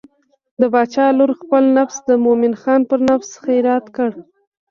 د 0.59 0.61
باچا 0.73 1.05
لور 1.17 1.31
خپل 1.41 1.63
نفس 1.77 1.97
د 2.09 2.11
مومن 2.23 2.53
خان 2.61 2.81
پر 2.89 2.99
نفس 3.09 3.29
خیرات 3.45 3.85
کړ. 3.95 4.11